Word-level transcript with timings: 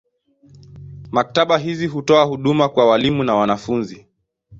Maktaba 1.11 1.57
hizi 1.57 1.87
hutoa 1.87 2.23
huduma 2.23 2.69
kwa 2.69 2.85
walimu 2.89 3.23
na 3.23 3.35
wanafunzi. 3.35 4.07